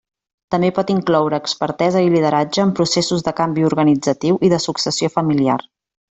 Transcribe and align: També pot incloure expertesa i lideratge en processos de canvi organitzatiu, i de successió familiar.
També 0.53 0.69
pot 0.77 0.87
incloure 0.93 1.39
expertesa 1.45 2.01
i 2.05 2.09
lideratge 2.13 2.65
en 2.69 2.71
processos 2.81 3.27
de 3.29 3.35
canvi 3.41 3.67
organitzatiu, 3.69 4.41
i 4.49 4.51
de 4.57 4.61
successió 4.65 5.13
familiar. 5.21 5.61